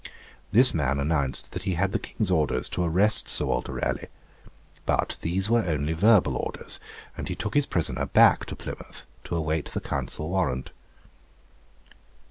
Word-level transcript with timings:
This 0.51 0.73
man 0.73 0.99
announced 0.99 1.51
that 1.51 1.61
he 1.61 1.75
had 1.75 1.91
the 1.91 1.99
King's 1.99 2.31
orders 2.31 2.67
to 2.69 2.81
arrest 2.81 3.29
Sir 3.29 3.45
Walter 3.45 3.73
Raleigh; 3.73 4.07
but 4.83 5.15
these 5.21 5.47
were 5.47 5.63
only 5.63 5.93
verbal 5.93 6.35
orders, 6.37 6.79
and 7.15 7.27
he 7.29 7.35
took 7.35 7.53
his 7.53 7.67
prisoner 7.67 8.07
back 8.07 8.47
to 8.47 8.55
Plymouth 8.55 9.05
to 9.25 9.35
await 9.35 9.65
the 9.65 9.79
Council 9.79 10.27
warrant. 10.29 10.71